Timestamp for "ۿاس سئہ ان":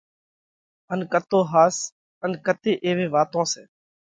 1.51-2.31